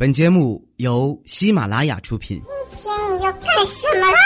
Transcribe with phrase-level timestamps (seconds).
[0.00, 2.40] 本节目由喜马拉雅出品。
[2.70, 4.16] 今天你要干什么啦？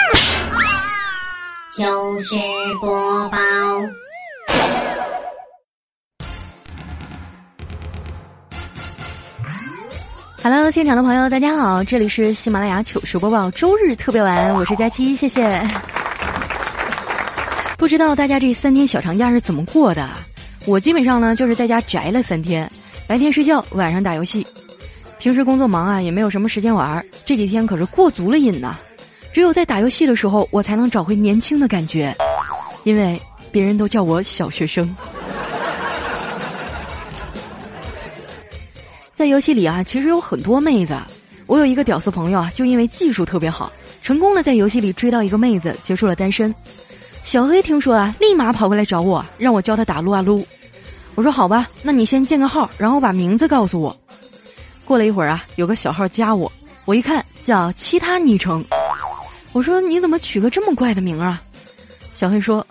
[1.76, 2.36] 糗事
[2.80, 3.38] 播报。
[10.44, 15.60] Hello，现场的朋友，大家好，这里是喜马拉雅糗事播报周日特别晚，我是佳期，谢谢。
[17.76, 20.08] 不知道大家这三天小长假是怎么过的？
[20.66, 22.70] 我基本上呢就是在家宅了三天，
[23.08, 24.46] 白天睡觉，晚上打游戏。
[25.24, 27.02] 平时工作忙啊，也没有什么时间玩儿。
[27.24, 28.76] 这几天可是过足了瘾呐，
[29.32, 32.14] 只有在打游戏的时候，我才能找回年轻的感觉。
[32.82, 33.18] 因为
[33.50, 34.94] 别人都叫我小学生。
[39.14, 40.94] 在游戏里啊，其实有很多妹子。
[41.46, 46.54] 我有一个屌丝朋友啊，就因为技术特别好，成功的在游戏里追到一个妹子，结束了单身。
[47.22, 50.46] 小黑听说啊，立马跑过来找我，让我教他打撸啊撸。
[51.14, 53.96] 我说好吧，那你先建个号，然后把名字告诉我。
[54.84, 56.50] 过了一会儿啊，有个小号加我，
[56.84, 58.64] 我一看叫其他昵称，
[59.52, 61.42] 我说你怎么取个这么怪的名啊？
[62.12, 62.64] 小黑说，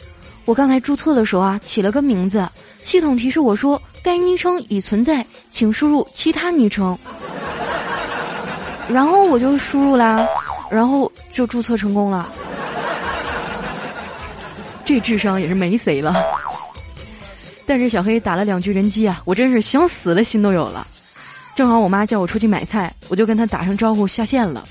[0.45, 2.47] 我刚才注册的时候啊，起了个名字，
[2.84, 6.97] 系统提示我说该昵称已存在，请输入其他昵称，
[8.88, 10.25] 然后我就输入啦，
[10.69, 12.31] 然后就注册成功了。
[14.86, 16.16] 这智商也是没谁了。
[17.66, 20.86] 但是小黑打了两局人机啊，我真是想死的心都有了。
[21.56, 24.66] 正好我妈叫我出去买菜，我就跟她打声招呼下线了。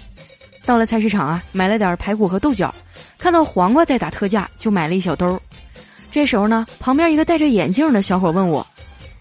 [0.64, 2.74] 到了菜市场啊，买了点排骨和豆角，
[3.18, 5.40] 看到黄瓜在打特价，就买了一小兜。
[6.10, 8.66] 这时候呢，旁边一个戴着眼镜的小伙问我：“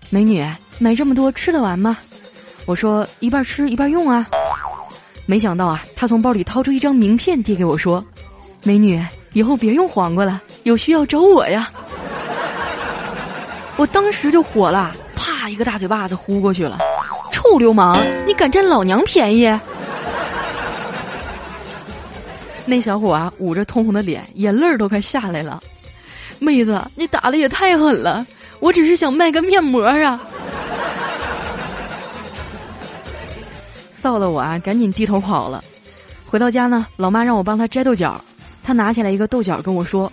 [0.10, 0.46] 美女，
[0.80, 1.98] 买这么多吃得完吗？”
[2.66, 4.28] 我说：“一半吃一半用啊。”
[5.26, 8.04] 没想到啊，他从包里掏出一张名片递给我说
[8.64, 9.02] ：“美女，
[9.34, 11.72] 以后别用黄瓜了，有需要找我呀。”
[13.78, 16.78] 我当时就火了，啪一个大嘴巴子呼过去了。
[17.52, 18.02] 臭流氓！
[18.26, 19.46] 你敢占老娘便宜？
[22.66, 25.62] 那小伙啊，捂着通红的脸，眼泪儿都快下来了。
[26.40, 28.26] 妹子，你打的也太狠了！
[28.62, 30.18] 我只是想卖个面膜啊！
[34.02, 35.62] 臊的我啊，赶紧低头跑了。
[36.26, 38.24] 回到家呢，老妈让我帮她摘豆角，
[38.64, 40.10] 她拿起来一个豆角跟我说：“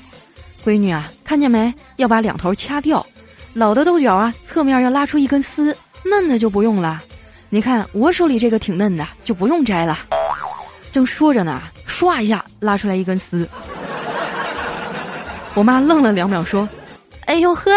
[0.66, 1.72] 闺女啊，看见没？
[1.98, 3.06] 要把两头掐掉。
[3.54, 7.00] 老的豆角啊，侧面要拉出一根丝，嫩的就不用了。”
[7.50, 9.98] 你看我手里这个挺嫩的，就不用摘了。
[10.92, 13.48] 正说着呢，唰一下拉出来一根丝。
[15.54, 16.69] 我妈愣了两秒，说
[17.26, 17.70] ：“哎呦呵，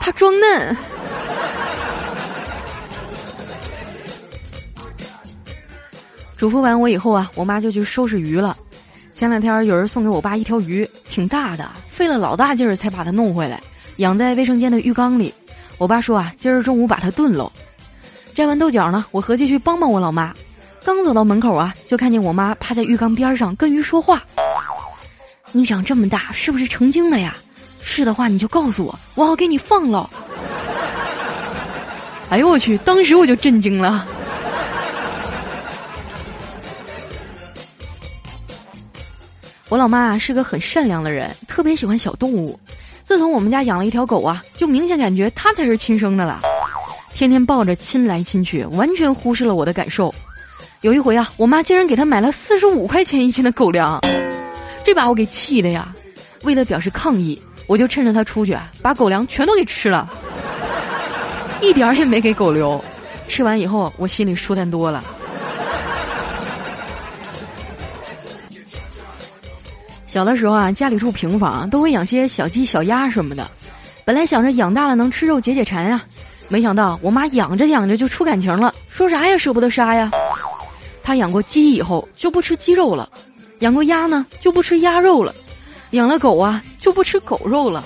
[0.00, 0.76] 他装嫩。”
[6.36, 8.56] 嘱咐完我以后啊，我妈就去收拾鱼了。
[9.12, 13.60] 前两天有人送给我爸一条鱼，挺大的，费了老大劲儿才把它弄回来，
[13.96, 15.34] 养在卫生间的浴缸里。
[15.76, 17.52] 我爸说啊，今儿中午把它炖喽。
[18.34, 20.34] 摘完豆角呢，我合计去帮帮我老妈。
[20.84, 24.22] 刚走到门口啊，就看见我妈趴在浴缸边上跟鱼说话
[25.52, 27.36] ：“你长这么大是不是成精了呀？
[27.82, 30.08] 是的话你就告诉我，我好给你放了。
[32.30, 32.78] ”哎呦我去！
[32.78, 34.06] 当时我就震惊了。
[39.68, 42.58] 我老妈是个很善良的人，特别喜欢小动物。
[43.04, 46.40] 自从我们家养了一条狗啊，就明显感觉它才是亲生的了。
[47.20, 50.14] 天天抱着亲来亲去，完全忽视了我的感受。
[50.80, 54.00] 有一回啊，我妈竟然给他买了四十五块钱一斤的狗粮，
[54.82, 55.94] 这把我给气的呀！
[56.44, 60.10] 为了表示抗议，我就趁着他出去，把狗粮全都给吃了，
[61.60, 62.82] 一点儿也没给狗留。
[63.28, 65.04] 吃完以后，我心里舒坦多了。
[70.06, 73.46] 小的时候啊，家里住平房，都会养些小鸡、小鸭什么的。
[74.06, 76.02] 本来想着养大了能吃肉解解馋啊。
[76.50, 80.10] 没想到我妈养着养着就出感情了，说啥也舍不得杀呀。
[81.04, 83.08] 她养过鸡以后就不吃鸡肉了，
[83.60, 85.32] 养过鸭呢就不吃鸭肉了，
[85.90, 87.84] 养了狗啊就不吃狗肉了。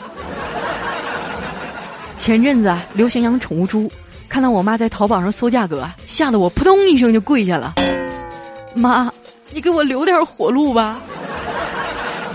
[2.18, 3.92] 前阵子流行养宠物猪，
[4.30, 7.74] 看到我妈在淘宝上搜价格，吓得我扑通一声就跪下了。
[8.74, 9.12] 妈，
[9.50, 10.98] 你给我留点活路吧。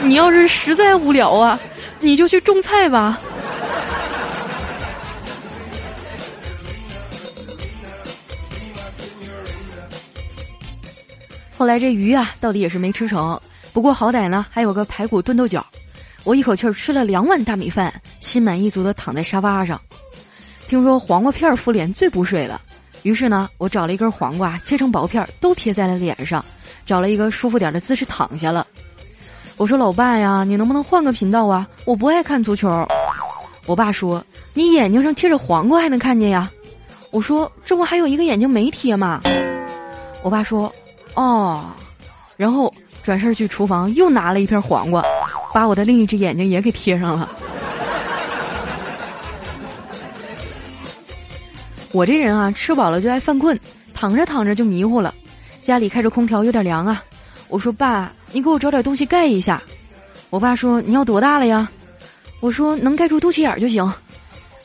[0.04, 1.60] 你要是实在无聊啊，
[2.00, 3.20] 你就去种菜吧。
[11.60, 13.38] 后来这鱼啊，到底也是没吃成。
[13.74, 15.66] 不过好歹呢，还有个排骨炖豆角。
[16.24, 19.78] 我一口气吃了两碗大米饭，心满意足的躺在沙发上。
[20.70, 22.62] 听说黄瓜片敷脸最补水了，
[23.04, 26.44] 于是呢，我找了一根黄瓜切成薄片，都贴在了脸上，
[26.86, 28.66] 找了一个舒服点的姿势躺下了。
[29.58, 31.68] 我说：“老爸呀，你能不能换个频道啊？
[31.84, 32.88] 我不爱看足球。”
[33.68, 34.26] 我爸说
[34.56, 36.50] ：“你眼睛上贴着黄瓜还能看见呀？”
[37.12, 39.20] 我说：“这不还有一个眼睛没贴吗？”
[40.24, 40.74] 我爸说
[41.22, 41.66] ：“哦。”
[42.38, 42.74] 然后
[43.04, 45.04] 转身去厨房又拿了一片黄瓜，
[45.54, 47.30] 把我的另一只眼睛也给贴上了。
[51.92, 53.60] 我这人啊，吃饱了就爱犯困，
[53.94, 55.14] 躺着躺着就迷糊了。
[55.60, 57.04] 家里开着空调，有点凉啊。
[57.48, 59.62] 我说：“爸，你给我找点东西盖一下。”
[60.30, 61.68] 我爸说：“你要多大了呀？”
[62.40, 63.92] 我说：“能盖住肚脐眼就行。”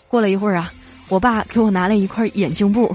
[0.07, 0.71] 过了一会儿啊，
[1.09, 2.95] 我爸给我拿了一块眼镜布。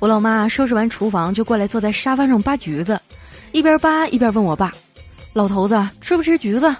[0.00, 3.00] 我老妈收拾完厨房就过来坐在沙发上扒橘子，
[3.50, 4.72] 一边扒一边问我爸
[5.34, 6.74] ：“老头子吃不吃橘子？”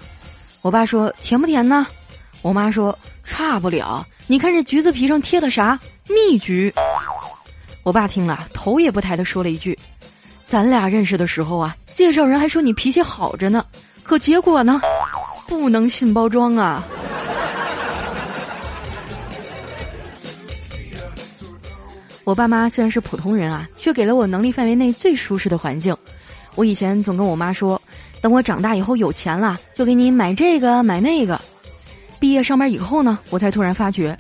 [0.63, 1.85] 我爸说：“甜不甜呢？”
[2.43, 5.79] 我妈说：“差不了，你看这橘子皮上贴的啥？
[6.09, 6.73] 蜜橘。”
[7.83, 9.77] 我爸听了头也不抬的说了一句
[10.47, 13.65] ：“咱俩认识的时候啊，介绍人还说你脾气好着呢，
[14.05, 14.81] 可结果呢，
[15.49, 16.85] 不能信包装啊。”
[22.29, 25.97] 我爸妈虽然是普通人啊，却给了我能力范围内最舒适的环境。
[26.57, 27.81] 我以前总跟我妈说，
[28.21, 31.41] 等我长大以后有钱了，就给你买这个买那个。
[32.21, 34.15] 毕业上班以后呢，我才突然发觉，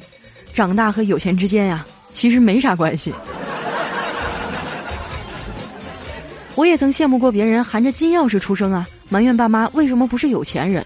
[0.54, 3.12] 长大和有钱之间呀，其实没啥关系。
[6.54, 10.82] 我也曾羡慕过别人含着金钥匙出生啊，埋怨爸妈为什么不是有钱人。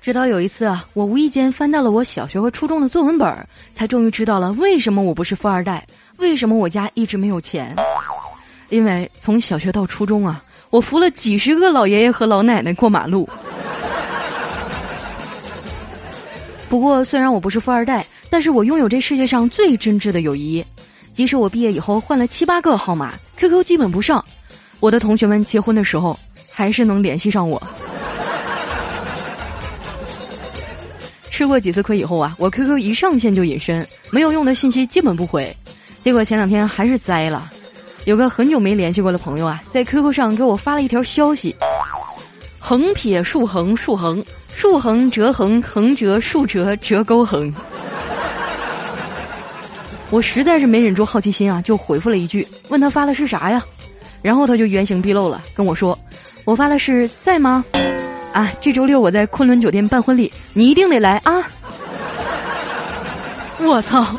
[0.00, 5.84] 直到有一次啊，我无意间翻到了我小学和初中的作文本，才终于知道了为什么我不是富二代，
[6.18, 7.74] 为什么我家一直没有钱。
[8.68, 13.28] 因为从小学到初中啊，我扶了几十个老爷爷和老奶奶过马路。
[16.68, 20.64] 不过，虽然我不是富二代，但是我拥有这世界上最真挚的友谊。
[21.12, 24.22] 即使我毕业以后换了七八个号码，QQ 基本不上，
[24.80, 26.18] 我的同学们结婚的时候
[26.50, 27.62] 还是能联系上我。
[31.30, 35.56] 吃过几次亏以后啊，我 QQ 一上线就隐身，没有用的信息基本不回。
[36.06, 37.50] 结果前两天还是栽了，
[38.04, 41.52] 有个很久没联系过的朋友啊，在 QQ 上给我发了一条消息：
[42.60, 44.24] 横撇竖横竖横
[44.54, 47.52] 竖横折横横折竖折折钩横。
[50.10, 53.60] 我实在是没忍住好奇心啊，就回复了一句，问他发的是啥呀？
[54.22, 55.98] 然后他就原形毕露了，跟我说
[56.46, 57.64] ：“我发的是在吗？”
[58.32, 61.50] 啊，这周六我在昆仑酒店办婚礼，你一定得来啊！
[63.58, 64.16] 我操！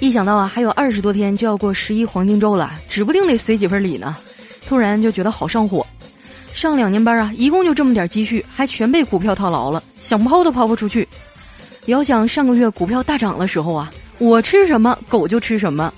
[0.00, 4.16] 一想到啊，还有二十多天就要过十一黄金周了，指不定得随几份礼呢，
[4.66, 5.86] 突然就觉得好上火。
[6.52, 11.06] 上两年班啊，一共就这么点积蓄，还全被股票套牢了，想抛都抛不出去。
[11.86, 15.92] 遥想上个月股票大涨的时候啊，我吃什么狗就吃什么，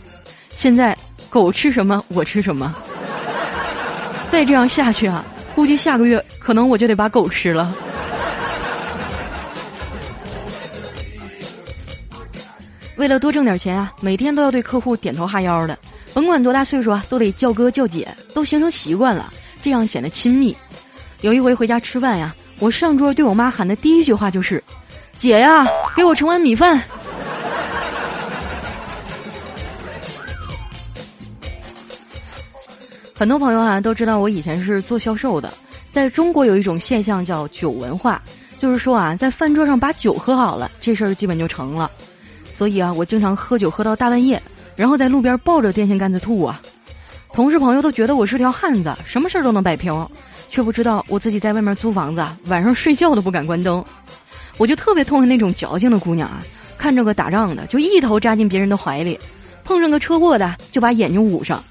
[0.54, 0.96] 现在。
[1.28, 2.74] 狗吃什么，我吃什么。
[4.32, 5.24] 再这样下去啊，
[5.54, 7.72] 估计下个月可能我就得把狗吃了。
[13.00, 15.78] 为了多挣点钱啊，每天都要对客户点头哈腰的，
[16.12, 19.32] 甭管多大岁数啊，都得叫哥叫姐，都形成习惯了，
[19.62, 20.54] 这样显得亲密。
[21.22, 24.62] 有一回回家吃饭呀，我上桌对我妈喊的第一句话就是
[25.16, 25.66] ：“姐呀，
[25.96, 26.78] 给我盛碗米饭。”
[33.16, 35.50] 很多朋友啊都知道我以前是做销售的，
[35.90, 38.20] 在中国有一种现象叫酒文化，
[38.58, 41.90] 就是说啊，在饭桌上把酒喝好了，这事儿基本就成了。
[42.60, 44.38] 所以啊，我经常喝酒喝到大半夜，
[44.76, 46.60] 然后在路边抱着电线杆子吐啊。
[47.32, 50.06] 同事朋友都觉得我是条汉子，什么事儿都能摆平，
[50.50, 53.82] 却不知道我自己在外面租房子，晚上睡觉都不敢关灯。
[54.58, 56.44] 我就特别痛恨那种矫情的姑娘啊，
[56.76, 59.18] 看着个打仗的就一头扎进别人的怀里，
[59.64, 61.64] 碰上个车祸的就把眼睛捂上。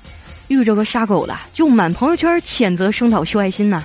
[0.48, 3.84] 遇着个杀狗的，就满朋友圈谴责声讨秀爱心呐，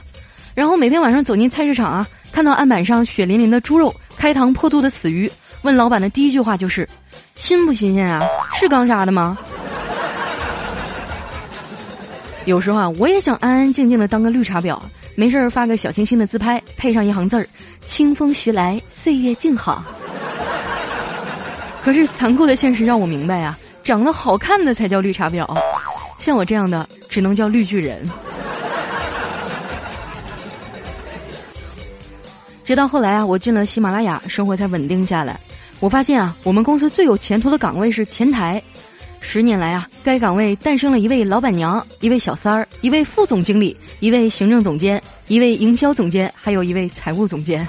[0.55, 5.31] 然后每天晚上走进菜市场啊，看到案板上血淋淋的猪肉、开膛破肚的死鱼，
[5.65, 6.87] 问老板的第一句话就是
[7.35, 8.23] ：“新不新鲜啊？
[8.53, 9.37] 是刚杀的吗？”
[12.45, 14.79] 有时候啊，我也想安安静静的当个绿茶婊，
[15.15, 17.49] 没事儿发个小清新的自拍，配上一行字儿
[17.87, 19.83] ：“清风徐来，岁月静好。”
[21.83, 25.49] 可是残酷的现实让我明白啊，长得好看的才叫绿茶婊。
[26.19, 28.07] 像我这样的只能叫绿巨人。
[32.67, 35.41] 直到后来啊，我进了喜马拉雅，生活才稳定下来。
[35.85, 38.63] 我发现啊，我们公司最有前途的岗位是前台。
[39.21, 47.69] 十年来啊，该岗位诞生了一位老板娘、一位小三儿、一位副总经理、一位行政总监、一位营销总监，还有一位财务总监。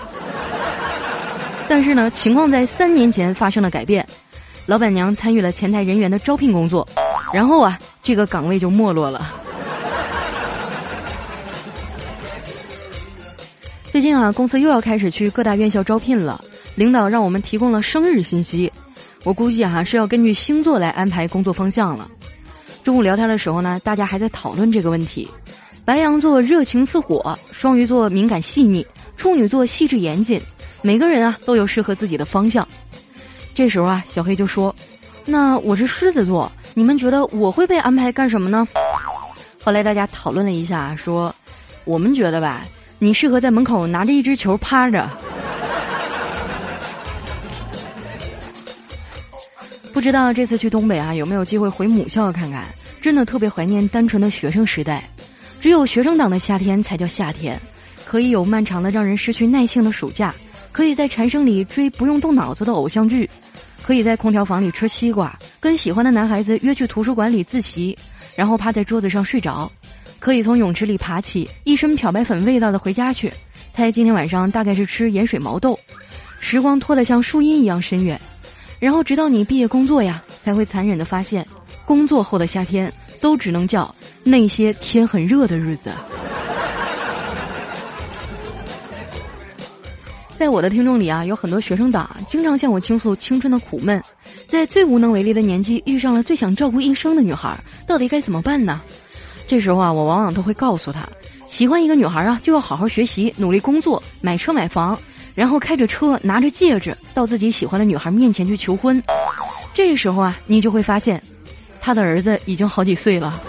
[1.67, 4.07] 但是呢，情况在三年前发生了改变，
[4.65, 6.87] 老板娘参与了前台人员的招聘工作。
[7.33, 9.29] 然后啊，这个岗位就没落了。
[13.91, 16.41] 最近啊，公司又要开始去各大院校招聘了，
[16.75, 18.71] 领导让我们提供了生日信息。
[19.23, 22.07] 我估计哈是要根据星座来安排工作方向了。
[22.83, 25.27] 中午聊天的时候呢，大家还在讨论这个问题。
[25.83, 28.85] 白羊座热情似火，双鱼座敏感细腻，
[29.17, 30.39] 处女座细致严谨。
[30.81, 32.67] 每个人啊都有适合自己的方向。
[33.55, 34.75] 这时候啊，小黑就说
[35.25, 38.67] ：“那我是狮子座，你们觉得我会被安排干什么呢？”
[39.63, 41.33] 后来大家讨论了一下，说
[41.85, 42.65] ：“我们觉得吧，
[42.99, 45.09] 你适合在门口拿着一只球趴着。”
[49.95, 52.65] 不知道这次去东北啊，有没有机会回母校看看？
[53.01, 55.09] 真的特别怀念单纯的学生时代，
[55.61, 57.57] 只有学生党的夏天才叫夏天，
[58.03, 60.35] 可以有漫长的让人失去耐性的暑假，
[60.73, 63.27] 可以在蝉声里追不用动脑子的偶像剧，
[63.83, 67.97] 可以在空调房里吃西瓜，跟喜欢的男孩子约去图书馆里自习，
[68.35, 69.71] 然后趴在桌子上睡着，
[70.19, 73.31] 可以从泳池里爬起，一身漂白粉味道的回家去，
[73.71, 75.79] 猜今天晚上大概是吃盐水毛豆，
[76.41, 78.19] 时光拖得像树荫一样深远。
[78.79, 81.45] 然后直到你毕业工作呀，才会残忍的发现，
[81.85, 85.91] 工作后的夏天都只能叫那些天很热的日子。
[90.37, 94.03] 在我的听众里啊，有很多学生党经常向我倾诉青春的苦闷，
[94.47, 98.81] 在最无能为力的年纪遇上了最想照顾一生的女孩，到底该怎么办呢？
[99.47, 101.07] 这时候啊，我往往都会告诉他，
[101.49, 104.99] 喜欢一个女孩啊，就要好好学习，努力工作，买车买房。
[105.35, 109.01] 然后开着车，拿着戒指，到自己喜欢的女孩面前去求婚。
[109.73, 111.21] 这时候啊，你就会发现，
[111.81, 113.39] 他的儿子已经好几岁了。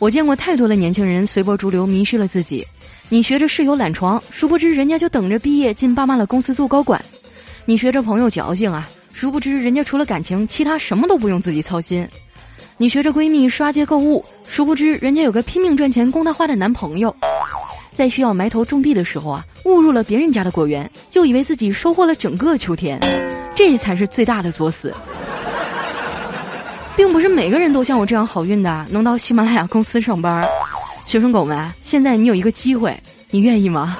[0.00, 2.66] 我见过太多的年轻人随波逐流，迷失了自己。
[3.08, 7.00] 你学着室友懒床，殊不知人家就等着毕业进爸妈的公司做高管；
[7.64, 12.04] 你学着朋友矫情啊，殊不知人家除了感情，其他什么都不用自己操心；
[12.76, 17.14] 你学着闺蜜刷街购物，殊不知人家有个拼命赚钱供她花的男朋友。
[17.94, 22.98] 在需要埋头种地的时候啊，误入了别人家的果园，就以为自己收获了整个秋天，
[23.54, 24.92] 这才是最大的作死。
[26.96, 30.46] 并不是每个人都像我这样好运的，能到喜马拉雅公司上班。
[31.06, 32.96] 学生狗们，现在你有一个机会，
[33.30, 33.98] 你愿意吗？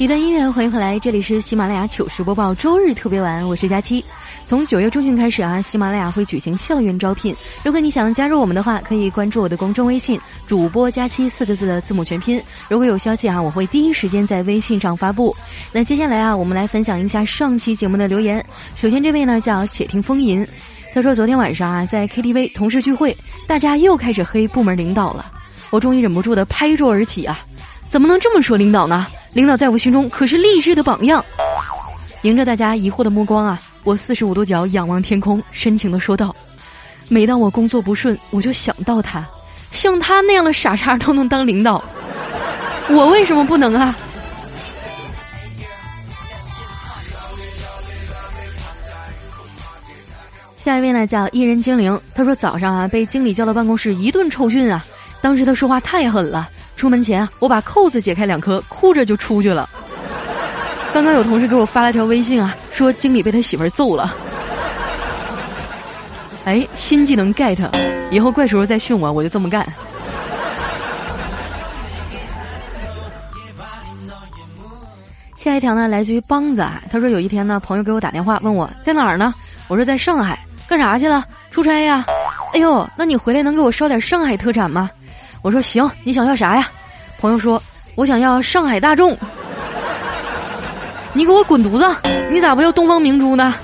[0.00, 4.02] 一段音乐，欢迎回来，这里是喜马拉雅糗事播报周日特别晚，我是佳期。
[4.46, 12.42] 从九月中旬开始啊，喜马拉雅会举行校园招聘，如果你想加入我们的话，可以关注我的公众微信“主播佳期”四个字的字母全拼。
[12.70, 15.36] 如果有消息啊，我会第一时间在微信上发布。
[15.70, 18.42] 那接下来啊，我们来分享一下上期节目的留言。
[18.76, 20.46] 首先这位呢叫且听风吟，
[20.94, 23.14] 他说昨天晚上啊在 KTV 同事聚会，
[23.46, 25.30] 大家又开始黑部门领导了，
[25.68, 27.38] 我终于忍不住的拍桌而起啊，
[27.90, 29.08] 怎么能这么说领导呢？
[29.34, 31.22] 领导在我心中可是励志的榜样。
[32.22, 36.34] 迎着大家疑惑的目光啊，我四十五度角仰望天空，深情的说道
[37.10, 39.26] ：“每当我工作不顺，我就想到他，
[39.72, 41.82] 像他那样的傻叉都能当领导，
[42.90, 43.96] 我为什么不能啊？”
[50.56, 54.84] 下一位呢叫一人精灵，他说早上啊被经理叫到办公室一顿臭训啊，
[55.20, 56.48] 当时他说话太狠了。
[56.80, 59.68] 出门前啊，我把扣子解开两颗，哭着就出去了。
[60.94, 64.16] 刚刚有同事给我发了条微信啊，说经理被他媳妇儿揍了。
[66.46, 67.58] 哎，新技能 get，
[68.10, 69.70] 以后怪叔叔再训我，我就这么干。
[75.36, 79.34] 下一条呢，来自于梆子啊，他说有一天呢，朋友给我打电话问我在哪儿呢，
[79.68, 81.22] 我说在上海，干啥去了？
[81.50, 82.06] 出差呀？
[82.54, 84.90] 哎呦，那你回来能给我捎点上海特产吗？
[85.42, 86.70] 我说行，你想要啥呀？
[87.18, 87.62] 朋友说，
[87.94, 89.16] 我想要上海大众。
[91.12, 91.96] 你给我滚犊子！
[92.30, 93.52] 你咋不要东方明珠呢？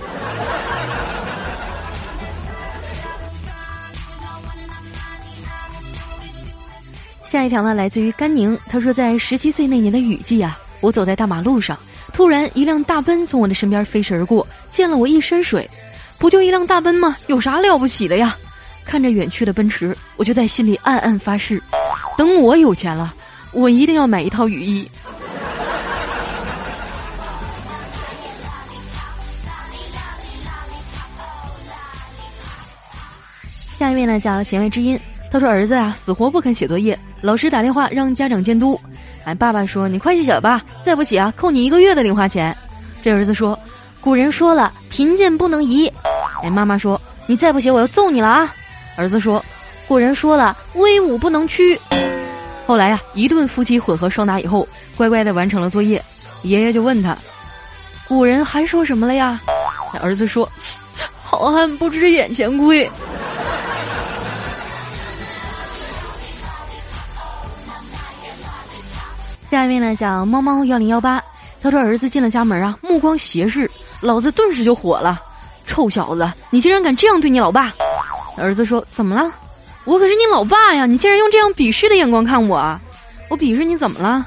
[7.22, 11.78] 下一条呢，来自于甘宁，他说在十七岁那年的雨季啊，我走在大马路上，
[12.12, 15.68] 突然一辆大奔从我的身边飞驰而过，溅了我一身水。
[16.18, 17.16] 不就一辆大奔吗？
[17.26, 18.36] 有啥了不起的呀？
[18.86, 21.60] 看着远去的奔驰，我就在心里暗暗发誓：
[22.16, 23.12] 等我有钱了，
[23.50, 24.88] 我一定要买一套雨衣。
[33.76, 34.98] 下一位呢，叫弦外之音。
[35.30, 38.80] 他说：“儿子啊，死活不肯写作业，老师打电话让家长监督。
[39.24, 42.56] 哎，爸爸说你快去写吧，再不写啊，扣你一个月的零花钱。”
[43.02, 43.58] 这儿子说
[44.00, 45.92] ：“古人说了，贫贱不能移。”
[46.42, 48.54] 哎，妈妈说：“你再不写，我要揍你了啊！”
[48.96, 49.44] 儿子说
[49.86, 51.78] ：“古人说了，威武不能屈。”
[52.66, 56.02] 后来呀，一顿夫妻混合双打以后，乖乖的完成了作业。
[56.42, 57.16] 爷爷就问他
[58.08, 59.40] ：“古人还说什么了呀？”
[60.02, 60.50] 儿子说
[61.22, 62.90] ：“好汉不知眼前亏。”
[69.48, 71.22] 下一位呢，叫猫猫幺零幺八。
[71.62, 75.22] 他说：“儿子进了家门啊，目光斜视，老子顿时就火了。
[75.66, 77.72] 臭小子，你竟然敢这样对你老爸！”
[78.36, 79.32] 儿子说：“怎么了？
[79.84, 80.84] 我可是你老爸呀！
[80.84, 82.80] 你竟然用这样鄙视的眼光看我，
[83.28, 84.26] 我鄙视你怎么了？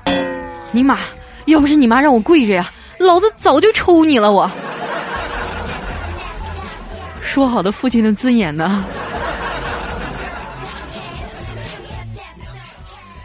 [0.72, 0.98] 你妈！
[1.46, 4.32] 要不是你妈让我跪着呀，老子早就抽你了！
[4.32, 4.50] 我
[7.22, 8.86] 说好的父亲的尊严呢？”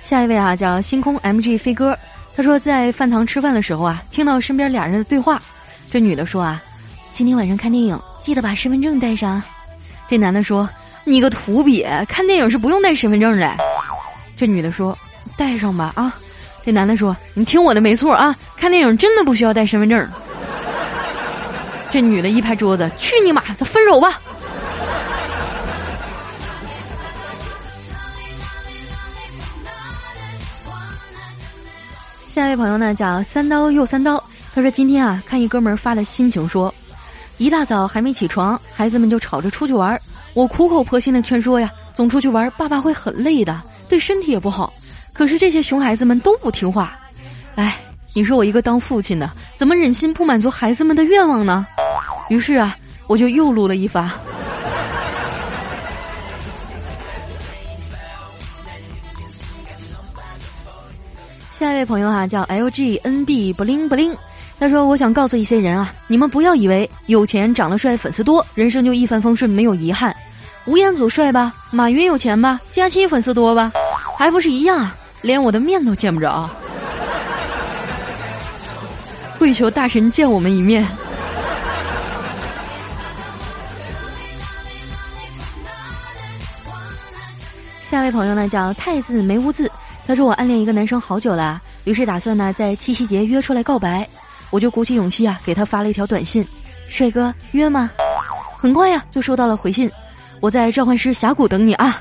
[0.02, 1.98] 下一位啊，叫星空 MG 飞哥，
[2.36, 5.40] 他说在饭堂吃饭的时候啊，听到身边俩人的对话。
[5.90, 6.60] 这女的说啊，
[7.12, 9.42] 今天晚上看电影，记得把身份证带上。
[10.14, 10.70] 这男的说，
[11.02, 13.56] 你个土鳖，看电影是不用带身份证的。
[14.36, 14.96] 这女的说，
[15.36, 16.14] 带上吧啊。
[16.64, 20.08] 这男的说，你听我的没错啊，看电影真的不需要带身份证。
[21.90, 24.20] 这女的一拍桌子，去你妈，咱分手吧。
[32.32, 34.22] 下一位朋友呢叫三刀又三刀，
[34.54, 36.72] 他说今天啊看一哥们儿发的心情说，
[37.36, 40.00] 一大早还没起床，孩子们就吵着出去玩，
[40.34, 44.72] 我苦口婆心的劝说呀，总出去玩爸爸会很累的，对身体也不好。
[45.12, 46.98] 可是这些熊孩子们都不听话，
[47.56, 47.80] 哎，
[48.12, 51.66] 你说我一个当父亲的，怎么忍心不满足孩子们的愿望呢？
[52.28, 52.76] 于是啊，
[53.06, 54.12] 我就又录了一发。
[61.56, 64.14] 下一位朋友哈叫 L G N B 不灵不灵，
[64.58, 70.14] 他说：“我想告诉一些人啊，你们不要以为有钱、长得帅、粉丝多，人生就一帆风顺，没有遗憾。
[70.64, 73.72] 吴彦祖帅吧，马云有钱吧，佳期粉丝多吧，
[74.16, 76.48] 还不是一样，连我的面都见不着。
[79.38, 80.86] 跪求大神见我们一面。”
[87.90, 89.70] 下位朋友呢叫太字没污字。
[90.06, 94.08] 他说我暗恋一个男生好久了，于是打算呢在七夕节约出来告白，
[94.54, 96.46] 我就鼓起勇气啊给他发了一条短信
[96.86, 97.90] ：“帅哥约吗？”
[98.56, 99.90] 很快呀就收到了回信
[100.38, 102.00] ：“我在召唤师峡谷等你啊。”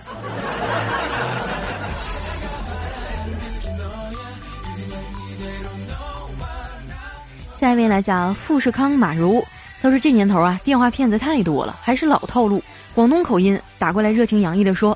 [7.58, 9.44] 下一位来讲富士康马如，
[9.82, 12.64] 他说这年头啊电话骗子太多了，还是老套路，
[12.94, 14.96] 广东口音打过来热情洋溢的说：“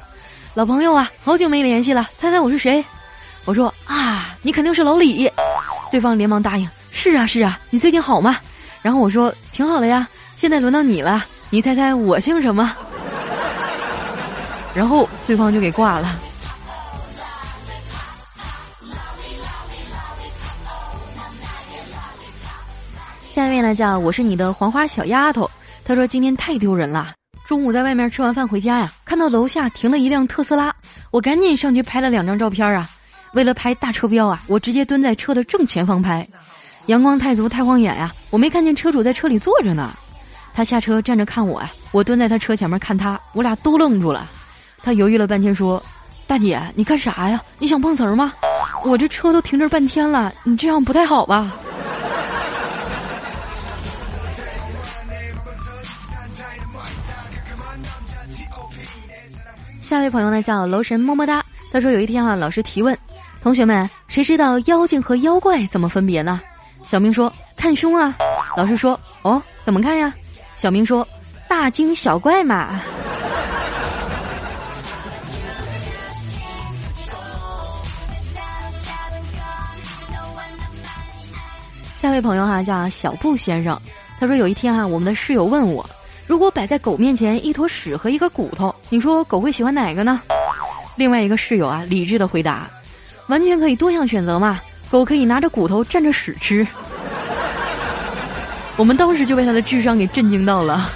[0.53, 2.85] 老朋友啊，好久没联系了，猜猜我是谁？”
[3.45, 5.27] 我说啊，你肯定是老李，
[5.89, 6.69] 对方连忙答应。
[6.99, 8.37] 是啊是啊，你最近好吗？
[8.81, 10.07] 然后我说挺好的呀。
[10.35, 12.75] 现在轮到你了，你猜猜我姓什么？
[14.73, 16.19] 然后对方就给挂了。
[23.31, 25.49] 下一位呢叫我是你的黄花小丫头，
[25.85, 27.13] 他说今天太丢人了。
[27.45, 30.73] 中午在外面吃完饭回家呀，看到楼下停了一辆特斯拉，
[31.11, 32.89] 我赶紧上去拍了两张照片啊。
[33.33, 36.27] 为了拍大车标啊，我直接蹲在车的正前方拍，
[36.87, 39.93] 阳光太足太晃眼呀，我没看见车主在车里坐着呢。
[40.53, 44.29] 他下车站着看我呀，我蹲在他车前面看他，我俩都愣住了。
[44.81, 45.83] 他犹豫了半天说
[46.25, 47.41] ：“大姐，你干啥呀？
[47.59, 48.33] 你想碰瓷儿吗？
[48.85, 51.53] 我这车都停这半天了，你这样不太好吧？”
[59.81, 62.97] 下一位朋友呢叫楼神么么哒，他说有一天啊，老师提问。
[63.41, 66.41] 同学们，谁知道妖精和妖怪怎么分别呢？
[66.89, 68.15] 小明说：“看胸啊。”
[68.55, 70.13] 老师说：“哦，怎么看呀？”
[70.55, 71.05] 小明说
[71.47, 72.79] ：“大惊小怪嘛。”
[82.01, 83.77] 下位朋友哈叫小布先生，
[84.19, 85.85] 他说有一天哈，我们的室友问我，
[86.25, 90.21] 如果摆在狗面前一坨屎和一根骨头，你说狗会喜欢哪个呢？
[90.95, 92.69] 另外一个室友啊理智的回答。
[93.27, 96.65] 完全可以多项选择嘛，狗可以拿着骨头蘸着屎吃。
[98.75, 100.89] 我们当时就被他的智商给震惊到了。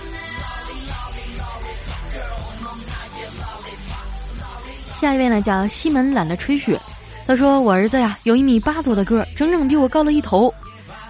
[4.99, 6.79] 下一位呢叫西门懒得吹雪，
[7.25, 10.53] 他说我儿子呀有一米八多的个，整整比我高了一头。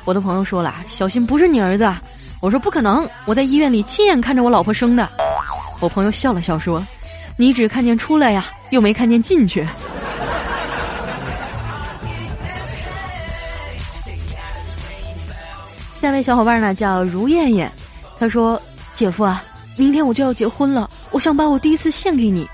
[0.05, 1.93] 我的朋友说了，小心不是你儿子。
[2.39, 5.07] 我说不可能，我在医院里亲眼看着我老婆生的。
[5.81, 6.81] 我朋友笑了笑说，
[7.35, 9.67] 你只看见出来呀，又没看见进去。
[16.01, 17.71] 下一位小伙伴呢叫如艳艳，
[18.19, 18.59] 他说
[18.91, 19.43] ：“姐夫啊，
[19.77, 22.49] 明天我就要结婚了，我想把我第一次献给你。”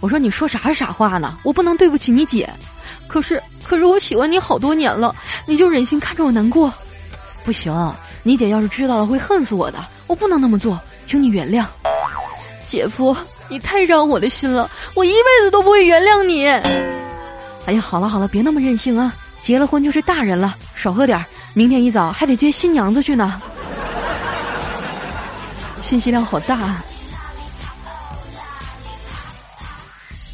[0.00, 1.38] 我说：“你说啥傻话呢？
[1.44, 2.46] 我不能对不起你姐。”
[3.08, 5.16] 可是可是我喜欢你好多年了，
[5.46, 6.70] 你就忍心看着我难过？
[7.42, 7.72] 不行，
[8.22, 11.64] 你姐要是知道了会恨死我的，我不能那么做，请你原谅。
[12.66, 13.16] 姐夫，
[13.48, 16.46] 你太伤我的心了，我一辈子都不会原谅你。
[17.64, 19.14] 哎呀，好了好了，别那么任性啊！
[19.40, 21.24] 结了婚就是大人了，少喝点儿，
[21.56, 23.40] 明天一早还得接新娘子去呢。
[25.80, 26.82] 信息量好大。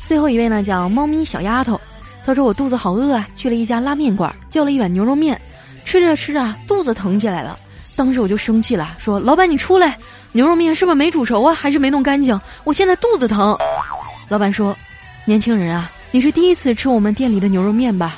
[0.07, 1.79] 最后一位呢，叫猫咪小丫头，
[2.25, 5.39] 她说我肚子好饿啊，去了一家拉面馆，叫了一碗牛肉面，
[5.85, 7.59] 吃着吃着肚子疼起来了，
[7.95, 9.99] 当时我就生气了，说老板你出来，
[10.33, 12.41] 牛肉面是不是没煮熟啊，还是没弄干净？
[12.65, 13.55] 我现在肚子疼。
[14.29, 14.75] 老板说，
[15.27, 15.91] 年轻人啊。
[16.13, 18.17] 你是第一次吃我们店里的牛肉面吧？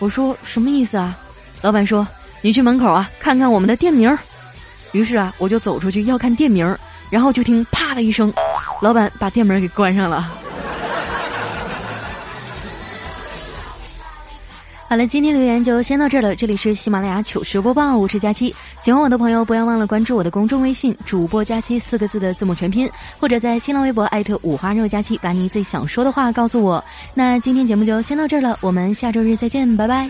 [0.00, 1.16] 我说什么意思啊？
[1.60, 2.06] 老板说
[2.40, 4.16] 你去门口啊，看看我们的店名。
[4.92, 6.76] 于是啊，我就走出去要看店名，
[7.10, 8.32] 然后就听啪的一声，
[8.80, 10.32] 老板把店门给关上了。
[14.88, 16.34] 好了，今天留言就先到这儿了。
[16.34, 18.54] 这里是喜马拉雅糗事播报，我是佳期。
[18.80, 26.82] 喜欢我的朋友，不要忘了关注我的公众微信“主播佳期”四个字的字母全拼，或者在新浪微博艾特五花肉佳期，把你最想说的话告诉我。
[27.12, 30.08] 那今天节目就先到这儿了，我们下周日再见，拜拜。